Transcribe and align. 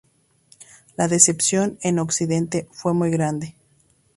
La 0.95 1.07
decepción 1.07 1.77
en 1.83 1.99
Occidente 1.99 2.67
fue 2.71 2.95
muy 2.95 3.11
grande. 3.11 3.53